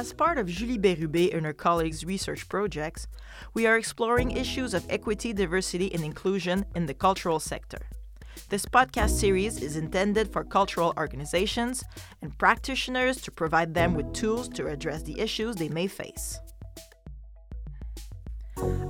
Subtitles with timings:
[0.00, 3.06] As part of Julie Bérubé and her colleagues' research projects,
[3.52, 7.80] we are exploring issues of equity, diversity, and inclusion in the cultural sector.
[8.48, 11.84] This podcast series is intended for cultural organizations
[12.22, 16.40] and practitioners to provide them with tools to address the issues they may face.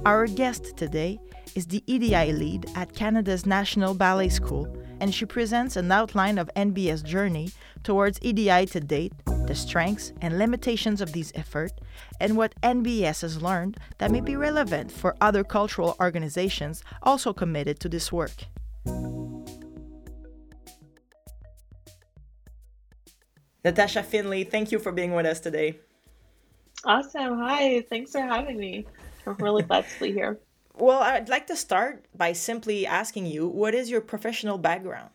[0.07, 1.21] Our guest today
[1.55, 4.67] is the EDI lead at Canada's National Ballet School,
[4.99, 7.51] and she presents an outline of NBS journey
[7.83, 9.13] towards EDI to date,
[9.47, 11.75] the strengths and limitations of these efforts,
[12.19, 17.79] and what NBS has learned that may be relevant for other cultural organizations also committed
[17.81, 18.47] to this work.
[23.63, 25.79] Natasha Finley, thank you for being with us today.
[26.87, 27.39] Awesome.
[27.39, 27.83] Hi.
[27.83, 28.87] Thanks for having me.
[29.31, 30.39] I'm really glad to be here.
[30.79, 35.11] Well, I'd like to start by simply asking you what is your professional background?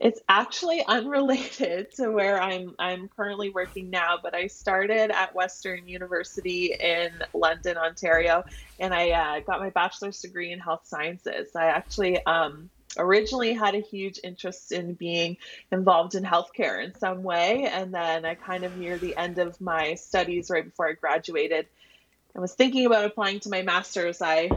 [0.00, 5.86] It's actually unrelated to where I'm I'm currently working now, but I started at Western
[5.86, 8.42] University in London, Ontario,
[8.80, 11.54] and I uh, got my bachelor's degree in health sciences.
[11.54, 15.36] I actually um, originally had a huge interest in being
[15.72, 19.60] involved in healthcare in some way, and then I kind of near the end of
[19.60, 21.66] my studies, right before I graduated,
[22.36, 24.20] I was thinking about applying to my master's.
[24.20, 24.50] I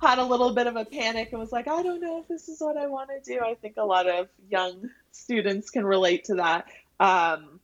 [0.00, 2.48] had a little bit of a panic and was like, I don't know if this
[2.48, 3.40] is what I want to do.
[3.40, 6.66] I think a lot of young students can relate to that.
[7.00, 7.58] Um,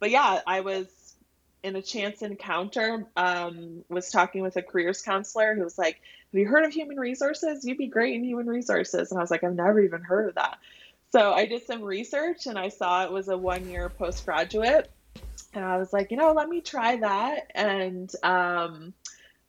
[0.00, 0.86] but yeah, I was
[1.62, 6.00] in a chance encounter, um, was talking with a careers counselor who was like,
[6.32, 7.64] Have you heard of human resources?
[7.64, 9.10] You'd be great in human resources.
[9.10, 10.58] And I was like, I've never even heard of that.
[11.12, 14.90] So I did some research and I saw it was a one year postgraduate.
[15.54, 17.50] And I was like, you know, let me try that.
[17.54, 18.92] And um,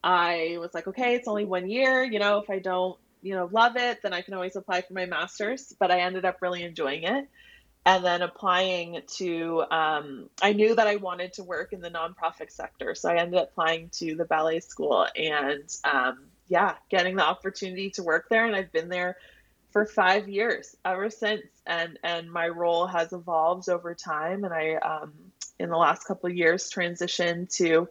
[0.03, 2.03] I was like, okay, it's only one year.
[2.03, 4.93] You know, if I don't, you know, love it, then I can always apply for
[4.93, 5.73] my master's.
[5.79, 7.27] But I ended up really enjoying it.
[7.87, 12.51] And then applying to, um, I knew that I wanted to work in the nonprofit
[12.51, 12.95] sector.
[12.95, 17.91] So I ended up applying to the ballet school and, um, yeah, getting the opportunity
[17.91, 18.45] to work there.
[18.45, 19.17] And I've been there
[19.69, 21.43] for five years ever since.
[21.67, 24.43] And, and my role has evolved over time.
[24.43, 25.13] And I, um,
[25.59, 27.87] in the last couple of years, transitioned to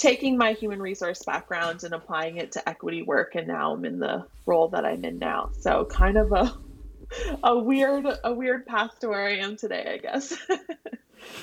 [0.00, 3.98] taking my human resource background and applying it to equity work and now I'm in
[3.98, 5.50] the role that I'm in now.
[5.60, 6.56] So kind of a
[7.44, 10.34] a weird a weird path to where I am today, I guess.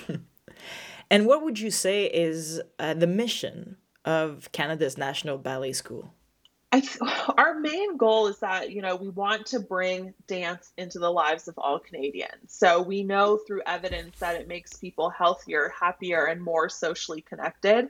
[1.11, 6.13] and what would you say is uh, the mission of Canada's National Ballet School?
[6.71, 6.83] I,
[7.37, 11.47] our main goal is that you know we want to bring dance into the lives
[11.47, 12.33] of all Canadians.
[12.47, 17.89] So we know through evidence that it makes people healthier, happier, and more socially connected.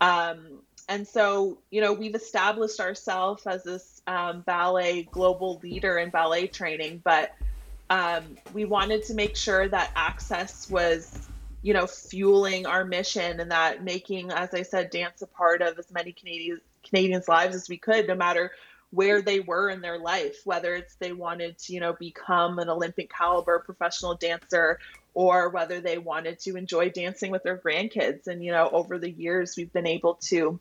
[0.00, 6.10] Um, and so, you know, we've established ourselves as this um, ballet global leader in
[6.10, 7.34] ballet training, but
[7.88, 11.28] um, we wanted to make sure that access was,
[11.62, 15.78] you know, fueling our mission and that making, as I said, dance a part of
[15.78, 18.52] as many Canadians Canadians' lives as we could, no matter
[18.90, 22.68] where they were in their life, whether it's they wanted to, you know, become an
[22.68, 24.78] Olympic caliber professional dancer
[25.14, 28.26] or whether they wanted to enjoy dancing with their grandkids.
[28.26, 30.60] And, you know, over the years, we've been able to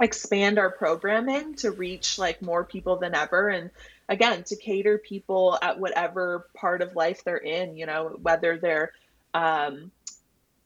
[0.00, 3.48] expand our programming to reach like more people than ever.
[3.48, 3.70] And
[4.08, 8.92] again, to cater people at whatever part of life they're in, you know, whether they're,
[9.32, 9.92] um,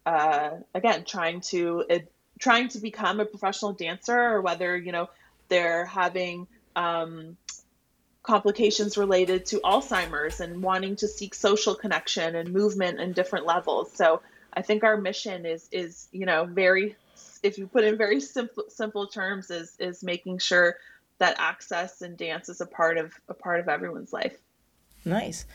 [0.07, 1.85] uh, again, trying to,
[2.39, 5.09] trying to become a professional dancer or whether, you know,
[5.49, 7.37] they're having, um,
[8.23, 13.91] complications related to Alzheimer's and wanting to seek social connection and movement in different levels.
[13.93, 14.21] So
[14.53, 16.97] I think our mission is is you know very
[17.43, 20.77] if you put in very simple simple terms is is making sure
[21.19, 24.37] that access and dance is a part of a part of everyone's life.
[25.05, 25.47] Nice.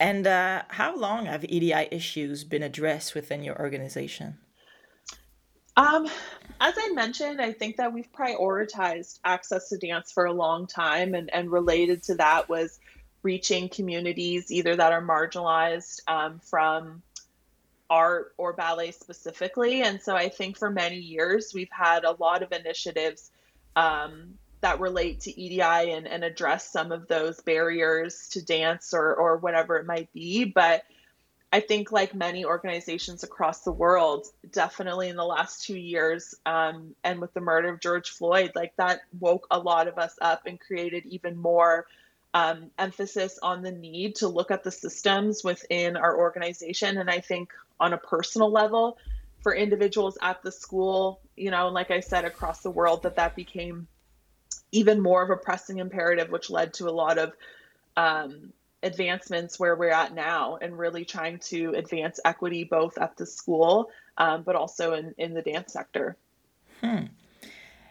[0.00, 4.38] And uh, how long have EDI issues been addressed within your organization?
[5.76, 6.06] Um,
[6.60, 11.14] as I mentioned, I think that we've prioritized access to dance for a long time,
[11.14, 12.78] and, and related to that was
[13.22, 17.02] reaching communities either that are marginalized um, from
[17.88, 19.82] art or ballet specifically.
[19.82, 23.30] And so I think for many years we've had a lot of initiatives
[23.76, 29.14] um, that relate to EDI and, and address some of those barriers to dance or,
[29.14, 30.44] or whatever it might be.
[30.44, 30.84] But
[31.52, 36.94] I think, like many organizations across the world, definitely in the last two years, um,
[37.04, 40.46] and with the murder of George Floyd, like that woke a lot of us up
[40.46, 41.86] and created even more
[42.32, 46.96] um, emphasis on the need to look at the systems within our organization.
[46.96, 48.96] And I think on a personal level,
[49.42, 53.36] for individuals at the school, you know, like I said, across the world, that that
[53.36, 53.88] became
[54.70, 57.32] even more of a pressing imperative, which led to a lot of
[57.96, 58.52] um,
[58.82, 63.90] advancements where we're at now and really trying to advance equity both at the school
[64.18, 66.16] um, but also in, in the dance sector.
[66.80, 67.06] Hmm.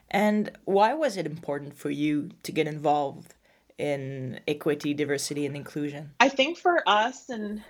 [0.09, 3.33] And why was it important for you to get involved
[3.77, 6.11] in equity, diversity, and inclusion?
[6.19, 7.63] I think for us, and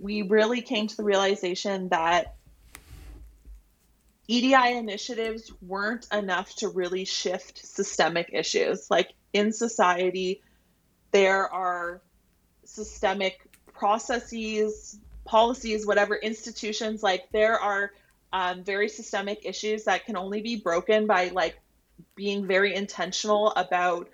[0.00, 2.36] we really came to the realization that
[4.26, 8.90] EDI initiatives weren't enough to really shift systemic issues.
[8.90, 10.42] Like in society,
[11.12, 12.00] there are
[12.74, 17.92] systemic processes, policies, whatever institutions, like there are
[18.32, 21.56] um, very systemic issues that can only be broken by like
[22.16, 24.10] being very intentional about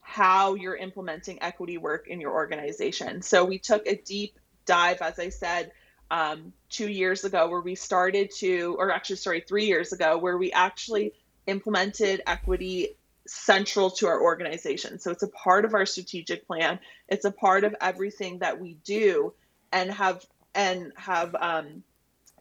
[0.00, 3.22] how you're implementing equity work in your organization.
[3.22, 5.70] So we took a deep dive, as I said,
[6.10, 10.36] um, two years ago, where we started to, or actually, sorry, three years ago, where
[10.36, 11.12] we actually
[11.46, 12.97] implemented equity
[13.28, 14.98] central to our organization.
[14.98, 16.78] So it's a part of our strategic plan.
[17.08, 19.34] It's a part of everything that we do,
[19.72, 21.82] and have and have um,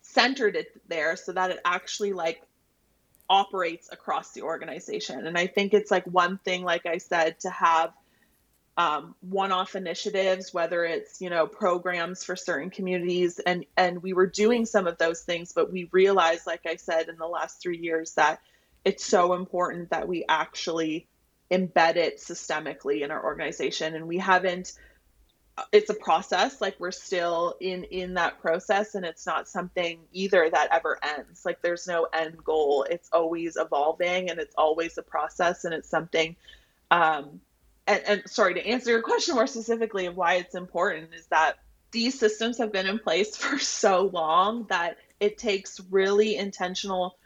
[0.02, 2.42] centered it there so that it actually like
[3.30, 5.28] operates across the organization.
[5.28, 7.92] And I think it's like one thing, like I said, to have
[8.78, 14.28] um, one-off initiatives, whether it's you know programs for certain communities, and and we were
[14.28, 17.78] doing some of those things, but we realized, like I said, in the last three
[17.78, 18.40] years, that
[18.88, 21.10] it's so important that we actually
[21.52, 24.72] embed it systemically in our organization, and we haven't
[25.72, 30.50] it's a process like we're still in in that process and it's not something either
[30.50, 31.46] that ever ends.
[31.46, 32.86] Like there's no end goal.
[32.90, 36.38] It's always evolving and it's always a process and it's something
[36.92, 37.42] um
[37.88, 41.56] and, and sorry to answer your question more specifically of why it's important is that
[41.92, 47.18] these systems have been in place for so long that it takes really intentional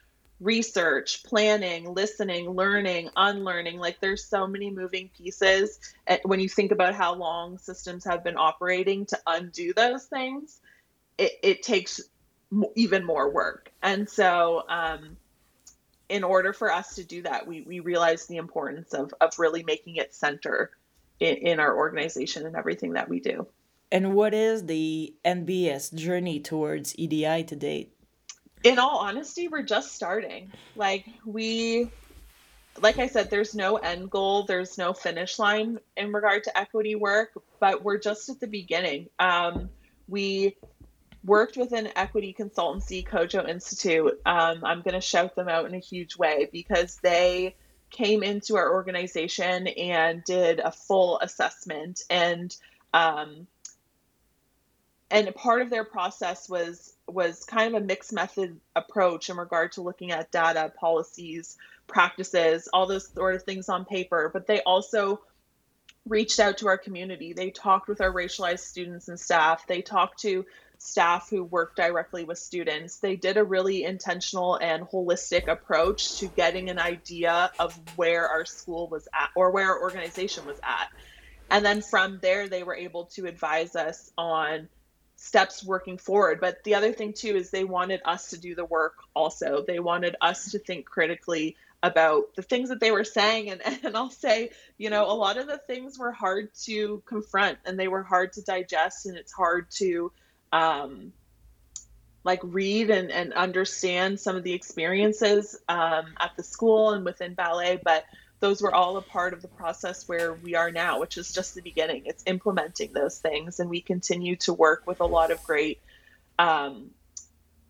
[0.41, 3.77] research, planning, listening, learning, unlearning.
[3.77, 5.79] Like there's so many moving pieces.
[6.07, 10.59] And when you think about how long systems have been operating to undo those things,
[11.17, 12.01] it, it takes
[12.75, 13.71] even more work.
[13.83, 15.15] And so, um,
[16.09, 19.63] in order for us to do that, we, we realize the importance of, of really
[19.63, 20.71] making it center
[21.21, 23.47] in, in our organization and everything that we do.
[23.93, 27.93] And what is the NBS journey towards EDI to date?
[28.63, 30.51] In all honesty, we're just starting.
[30.75, 31.89] Like we
[32.79, 36.95] like I said, there's no end goal, there's no finish line in regard to equity
[36.95, 39.09] work, but we're just at the beginning.
[39.19, 39.69] Um,
[40.07, 40.55] we
[41.23, 44.19] worked with an equity consultancy, Kojo Institute.
[44.25, 47.55] Um, I'm going to shout them out in a huge way because they
[47.89, 52.55] came into our organization and did a full assessment and
[52.93, 53.47] um,
[55.11, 59.73] and part of their process was was kind of a mixed method approach in regard
[59.73, 64.29] to looking at data, policies, practices, all those sort of things on paper.
[64.31, 65.21] But they also
[66.07, 67.33] reached out to our community.
[67.33, 69.67] They talked with our racialized students and staff.
[69.67, 70.45] They talked to
[70.77, 72.97] staff who work directly with students.
[72.97, 78.45] They did a really intentional and holistic approach to getting an idea of where our
[78.45, 80.87] school was at or where our organization was at.
[81.51, 84.69] And then from there, they were able to advise us on
[85.21, 86.41] steps working forward.
[86.41, 89.63] But the other thing too is they wanted us to do the work also.
[89.65, 93.95] They wanted us to think critically about the things that they were saying and, and
[93.95, 97.87] I'll say, you know, a lot of the things were hard to confront and they
[97.87, 100.11] were hard to digest and it's hard to
[100.51, 101.13] um
[102.23, 107.33] like read and, and understand some of the experiences um, at the school and within
[107.33, 108.05] ballet, but
[108.41, 111.53] those were all a part of the process where we are now, which is just
[111.53, 112.03] the beginning.
[112.05, 115.79] It's implementing those things, and we continue to work with a lot of great
[116.39, 116.89] um,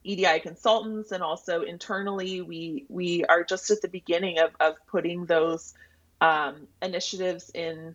[0.05, 5.25] EDI consultants, and also internally, we we are just at the beginning of of putting
[5.25, 5.73] those
[6.21, 7.93] um, initiatives in,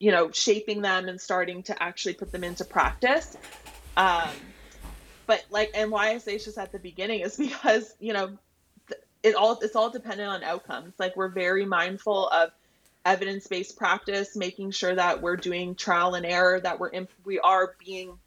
[0.00, 3.36] you know, shaping them and starting to actually put them into practice.
[3.96, 4.30] Um,
[5.26, 8.36] but like, and why I say it's just at the beginning is because you know
[9.24, 10.92] it all it's all dependent on outcomes.
[10.98, 12.52] Like we're very mindful of
[13.06, 17.74] evidence-based practice, making sure that we're doing trial and error, that we're in, we are
[17.84, 18.18] being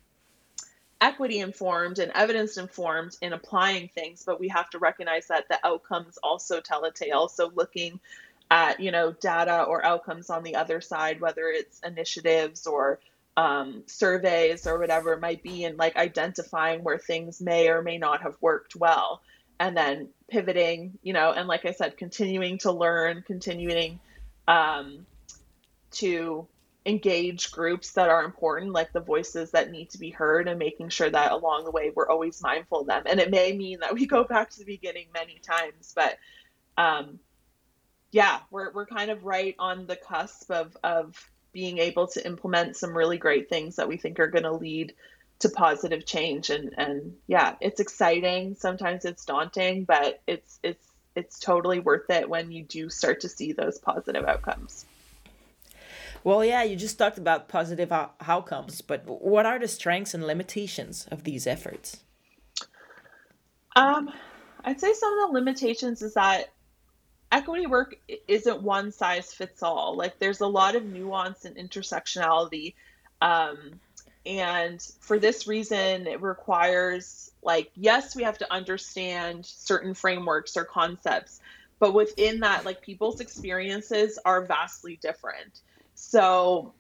[1.00, 5.60] equity informed and evidence informed in applying things, but we have to recognize that the
[5.66, 7.28] outcomes also tell a tale.
[7.28, 8.00] So looking
[8.50, 13.00] at you know data or outcomes on the other side, whether it's initiatives or
[13.36, 18.00] um, surveys or whatever it might be, and like identifying where things may or may
[18.00, 19.22] not have worked well
[19.60, 24.00] and then pivoting, you know, and like I said, continuing to learn, continuing
[24.48, 25.06] um,
[25.92, 26.48] to
[26.86, 30.90] engage groups that are important, like the voices that need to be heard, and making
[30.90, 33.04] sure that along the way we're always mindful of them.
[33.06, 36.18] And it may mean that we go back to the beginning many times, but
[36.78, 37.20] um,
[38.12, 42.78] yeah, we're we're kind of right on the cusp of of being able to implement
[42.78, 44.94] some really great things that we think are going to lead
[45.40, 48.56] to positive change and and yeah it's exciting.
[48.56, 53.30] Sometimes it's daunting but it's it's it's totally worth it when you do start to
[53.30, 54.86] see those positive outcomes.
[56.24, 61.08] Well yeah you just talked about positive outcomes but what are the strengths and limitations
[61.12, 62.04] of these efforts?
[63.76, 64.12] Um
[64.66, 66.50] i'd say some of the limitations is that
[67.32, 67.96] equity work
[68.28, 69.96] isn't one size fits all.
[69.96, 72.74] Like there's a lot of nuance and intersectionality
[73.22, 73.80] um,
[74.28, 80.66] and for this reason, it requires, like, yes, we have to understand certain frameworks or
[80.66, 81.40] concepts,
[81.80, 85.62] but within that, like, people's experiences are vastly different.
[85.96, 86.74] So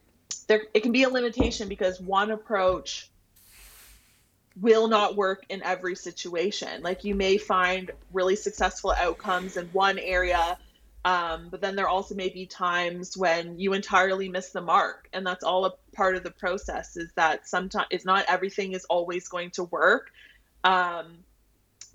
[0.47, 3.09] there, it can be a limitation because one approach
[4.59, 6.81] will not work in every situation.
[6.81, 10.57] Like, you may find really successful outcomes in one area
[11.05, 15.25] um, but then there also may be times when you entirely miss the mark, and
[15.25, 16.97] that's all a part of the process.
[16.97, 20.11] Is that sometimes it's not everything is always going to work,
[20.63, 21.19] um,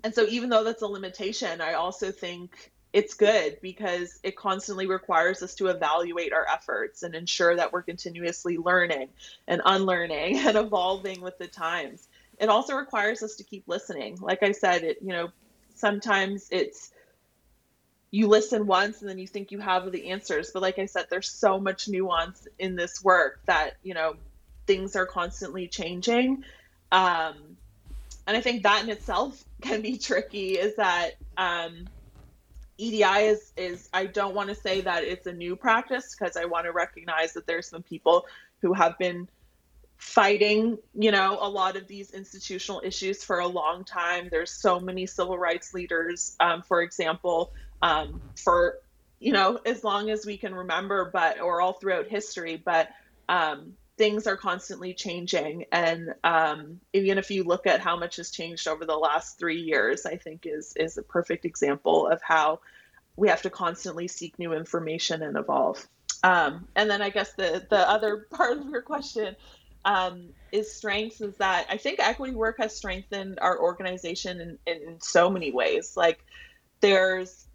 [0.03, 4.85] and so even though that's a limitation, I also think it's good because it constantly
[4.85, 9.09] requires us to evaluate our efforts and ensure that we're continuously learning
[9.47, 12.07] and unlearning and evolving with the times.
[12.39, 14.17] It also requires us to keep listening.
[14.21, 15.31] Like I said, it you know
[15.75, 16.92] sometimes it's
[18.13, 20.51] you listen once and then you think you have the answers.
[20.53, 24.15] But like i said there's so much nuance in this work that you know
[24.67, 26.43] things are constantly changing.
[26.91, 27.57] Um,
[28.27, 31.87] and i think that in itself can be tricky is that um,
[32.77, 36.45] edi is is i don't want to say that it's a new practice because i
[36.45, 38.25] want to recognize that there's some people
[38.61, 39.27] who have been
[39.97, 44.27] fighting you know a lot of these institutional issues for a long time.
[44.29, 47.53] There's so many civil rights leaders um, for example
[47.83, 48.79] um, for
[49.19, 52.89] you know as long as we can remember but or all throughout history but
[53.29, 55.65] um, things are constantly changing.
[55.71, 59.61] And um, even if you look at how much has changed over the last three
[59.61, 62.59] years i think is is a perfect example of how
[63.15, 65.87] we have to constantly seek new information and evolve.
[66.23, 69.35] Um, and then i guess the the other part of your question
[69.85, 75.01] um, is strengths is that i think equity work has strengthened our organization in, in
[75.01, 75.97] so many ways.
[75.97, 76.23] Like
[76.79, 77.47] there's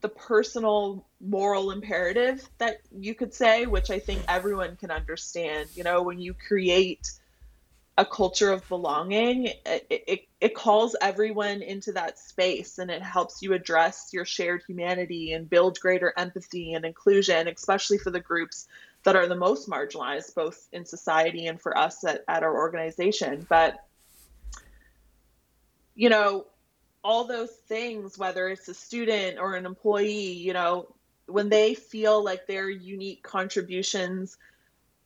[0.00, 5.70] the personal moral imperative that you could say, which I think everyone can understand.
[5.74, 7.10] You know, when you create
[7.98, 13.40] a culture of belonging, it, it, it calls everyone into that space and it helps
[13.40, 18.68] you address your shared humanity and build greater empathy and inclusion, especially for the groups
[19.04, 23.46] that are the most marginalized, both in society and for us at, at our organization.
[23.48, 23.82] But,
[25.94, 26.44] you know,
[27.06, 30.92] all those things, whether it's a student or an employee, you know,
[31.26, 34.36] when they feel like their unique contributions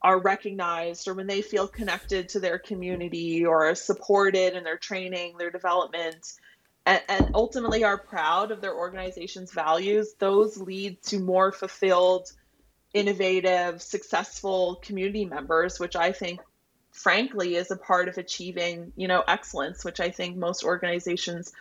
[0.01, 5.37] are recognized or when they feel connected to their community or supported in their training,
[5.37, 6.33] their development,
[6.87, 12.31] and, and, ultimately are proud of their organization's values, those lead to more fulfilled,
[12.95, 16.39] innovative, successful community members, which I think
[16.89, 21.53] frankly is a part of achieving, you know, excellence, which I think most organizations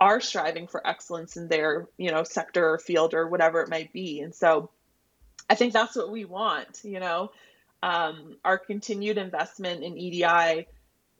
[0.00, 3.92] are striving for excellence in their you know sector or field or whatever it might
[3.92, 4.20] be.
[4.20, 4.70] And so
[5.50, 7.30] i think that's what we want you know?
[7.80, 10.66] Um, our continued investment in edi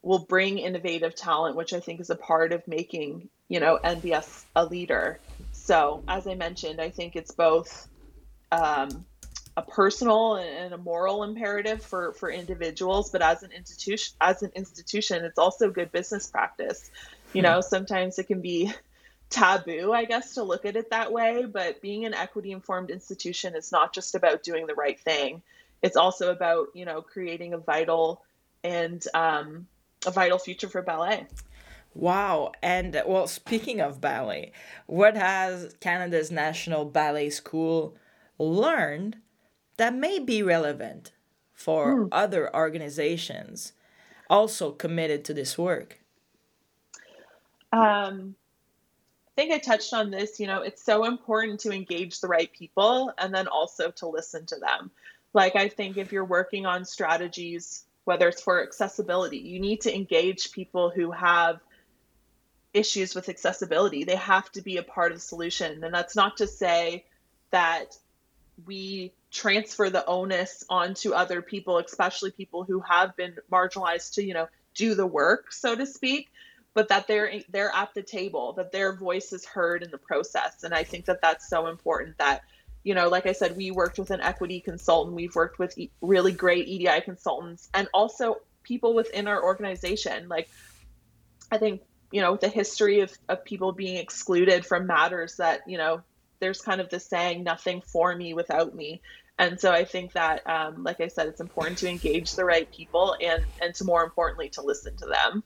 [0.02, 4.44] will bring innovative talent which i think is a part of making you know nbs
[4.54, 5.18] a leader.
[5.52, 7.88] So as i mentioned i think it's both
[8.50, 9.04] um,
[9.56, 14.52] a personal and a moral imperative for for individuals but as an institution as an
[14.54, 16.90] institution it's also good business practice
[17.32, 18.72] you know sometimes it can be
[19.30, 23.54] taboo i guess to look at it that way but being an equity informed institution
[23.54, 25.42] is not just about doing the right thing
[25.82, 28.22] it's also about you know creating a vital
[28.64, 29.66] and um,
[30.06, 31.26] a vital future for ballet
[31.94, 32.52] Wow.
[32.62, 34.52] And well, speaking of ballet,
[34.86, 37.96] what has Canada's National Ballet School
[38.38, 39.16] learned
[39.78, 41.12] that may be relevant
[41.52, 42.08] for mm.
[42.12, 43.72] other organizations
[44.30, 45.98] also committed to this work?
[47.72, 48.34] Um,
[49.26, 50.40] I think I touched on this.
[50.40, 54.46] You know, it's so important to engage the right people and then also to listen
[54.46, 54.90] to them.
[55.32, 59.94] Like, I think if you're working on strategies, whether it's for accessibility, you need to
[59.94, 61.60] engage people who have
[62.72, 64.04] issues with accessibility.
[64.04, 65.84] They have to be a part of the solution.
[65.84, 67.04] And that's not to say
[67.50, 67.96] that
[68.66, 74.34] we transfer the onus onto other people, especially people who have been marginalized to, you
[74.34, 76.28] know, do the work, so to speak
[76.78, 80.62] but that they're they're at the table that their voice is heard in the process
[80.62, 82.42] and i think that that's so important that
[82.84, 85.14] you know, like I said, we worked with an equity consultant.
[85.14, 90.28] We've worked with really great EDI consultants and also people within our organization.
[90.28, 90.48] Like,
[91.50, 91.82] I think,
[92.12, 96.00] you know, the history of, of people being excluded from matters that, you know,
[96.40, 99.02] there's kind of this saying, nothing for me without me.
[99.38, 102.72] And so I think that, um, like I said, it's important to engage the right
[102.72, 105.42] people and, and to more importantly, to listen to them.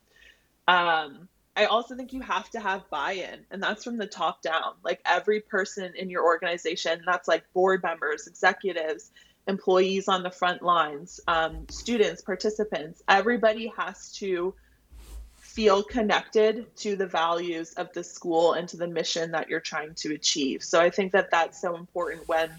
[0.68, 4.40] Um, I also think you have to have buy in, and that's from the top
[4.40, 4.74] down.
[4.82, 9.10] Like every person in your organization, that's like board members, executives,
[9.46, 14.54] employees on the front lines, um, students, participants, everybody has to
[15.36, 19.94] feel connected to the values of the school and to the mission that you're trying
[19.94, 20.62] to achieve.
[20.62, 22.50] So I think that that's so important when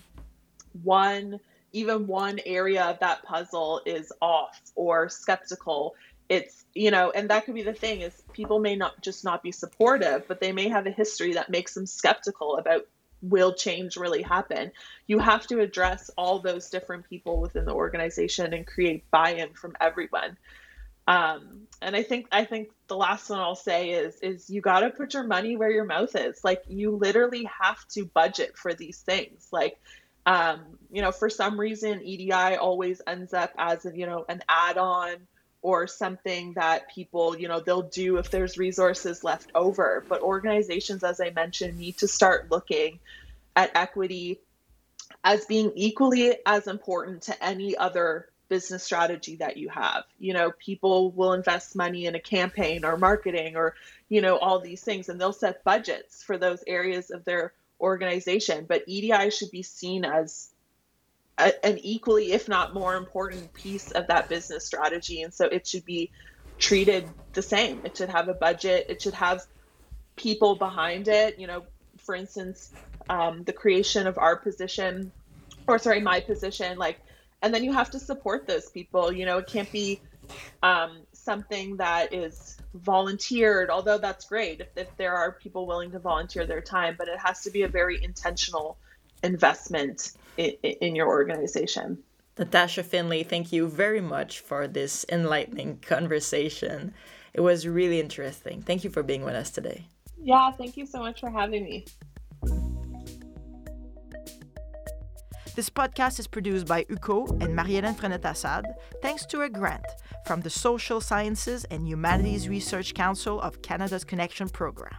[0.83, 1.39] one,
[1.71, 5.95] even one area of that puzzle is off or skeptical
[6.33, 9.43] it's you know and that could be the thing is people may not just not
[9.43, 12.87] be supportive but they may have a history that makes them skeptical about
[13.23, 14.71] will change really happen.
[15.07, 19.75] You have to address all those different people within the organization and create buy-in from
[19.79, 20.37] everyone.
[21.05, 24.79] Um, and i think i think the last one i'll say is is you got
[24.79, 26.41] to put your money where your mouth is.
[26.45, 29.49] Like you literally have to budget for these things.
[29.51, 29.77] Like
[30.25, 30.61] um,
[30.91, 35.27] you know for some reason edi always ends up as a, you know an add-on
[35.63, 40.05] or something that people, you know, they'll do if there's resources left over.
[40.07, 42.99] But organizations, as I mentioned, need to start looking
[43.55, 44.41] at equity
[45.23, 50.03] as being equally as important to any other business strategy that you have.
[50.19, 53.75] You know, people will invest money in a campaign or marketing or,
[54.09, 58.65] you know, all these things, and they'll set budgets for those areas of their organization.
[58.67, 60.49] But EDI should be seen as
[61.37, 65.21] a, an equally, if not more important piece of that business strategy.
[65.21, 66.11] And so it should be
[66.57, 67.81] treated the same.
[67.83, 69.41] It should have a budget, it should have
[70.15, 71.39] people behind it.
[71.39, 71.63] You know,
[71.97, 72.71] for instance,
[73.09, 75.11] um, the creation of our position,
[75.67, 76.99] or sorry, my position, like,
[77.41, 79.11] and then you have to support those people.
[79.11, 79.99] You know, it can't be
[80.61, 85.99] um, something that is volunteered, although that's great if, if there are people willing to
[85.99, 88.77] volunteer their time, but it has to be a very intentional
[89.23, 91.97] investment in, in your organization.
[92.37, 96.93] Natasha Finley, thank you very much for this enlightening conversation.
[97.33, 98.61] It was really interesting.
[98.61, 99.85] Thank you for being with us today.
[100.21, 101.85] Yeah, thank you so much for having me.
[105.55, 108.65] This podcast is produced by UQO and Marie-Hélène Frenette-Assad,
[109.03, 109.85] thanks to a grant
[110.25, 114.95] from the Social Sciences and Humanities Research Council of Canada's Connection Program.